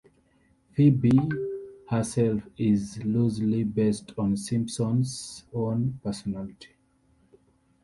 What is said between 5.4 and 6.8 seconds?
own personality.